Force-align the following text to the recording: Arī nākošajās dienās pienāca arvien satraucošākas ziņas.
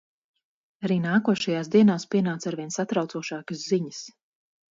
Arī 0.87 0.95
nākošajās 1.03 1.69
dienās 1.75 2.07
pienāca 2.15 2.51
arvien 2.53 2.73
satraucošākas 2.79 3.63
ziņas. 3.75 4.01